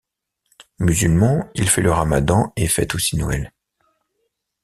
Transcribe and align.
Musulman, 0.79 1.47
il 1.53 1.69
fait 1.69 1.83
le 1.83 1.91
ramadan 1.91 2.53
et 2.55 2.67
fête 2.67 2.95
aussi 2.95 3.17
Noël. 3.17 3.53